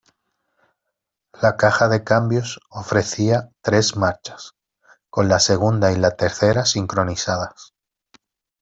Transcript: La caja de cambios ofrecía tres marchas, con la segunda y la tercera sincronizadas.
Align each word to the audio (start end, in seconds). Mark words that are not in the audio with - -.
La 1.41 1.57
caja 1.57 1.87
de 1.87 2.03
cambios 2.03 2.59
ofrecía 2.71 3.51
tres 3.61 3.95
marchas, 3.97 4.55
con 5.11 5.29
la 5.29 5.39
segunda 5.39 5.91
y 5.91 5.97
la 5.97 6.15
tercera 6.15 6.65
sincronizadas. 6.65 7.75